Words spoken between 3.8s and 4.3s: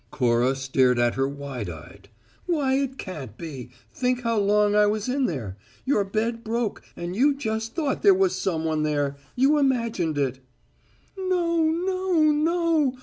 Think